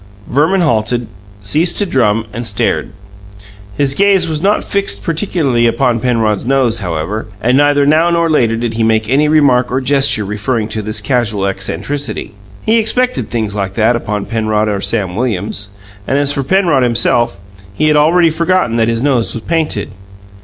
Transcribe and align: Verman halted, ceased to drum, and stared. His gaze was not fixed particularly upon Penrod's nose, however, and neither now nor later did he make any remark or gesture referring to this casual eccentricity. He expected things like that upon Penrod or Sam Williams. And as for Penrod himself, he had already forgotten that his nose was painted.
Verman 0.25 0.61
halted, 0.61 1.05
ceased 1.43 1.77
to 1.77 1.85
drum, 1.85 2.25
and 2.33 2.47
stared. 2.47 2.89
His 3.77 3.93
gaze 3.93 4.27
was 4.27 4.41
not 4.41 4.63
fixed 4.63 5.03
particularly 5.03 5.67
upon 5.67 5.99
Penrod's 5.99 6.43
nose, 6.43 6.79
however, 6.79 7.27
and 7.39 7.55
neither 7.55 7.85
now 7.85 8.09
nor 8.09 8.27
later 8.27 8.57
did 8.57 8.73
he 8.73 8.83
make 8.83 9.07
any 9.07 9.27
remark 9.27 9.69
or 9.71 9.79
gesture 9.79 10.25
referring 10.25 10.69
to 10.69 10.81
this 10.81 11.01
casual 11.01 11.45
eccentricity. 11.45 12.33
He 12.63 12.77
expected 12.79 13.29
things 13.29 13.53
like 13.53 13.75
that 13.75 13.95
upon 13.95 14.25
Penrod 14.25 14.67
or 14.69 14.81
Sam 14.81 15.15
Williams. 15.15 15.69
And 16.07 16.17
as 16.17 16.31
for 16.31 16.41
Penrod 16.41 16.81
himself, 16.81 17.39
he 17.75 17.87
had 17.87 17.95
already 17.95 18.31
forgotten 18.31 18.77
that 18.77 18.87
his 18.87 19.03
nose 19.03 19.35
was 19.35 19.43
painted. 19.43 19.91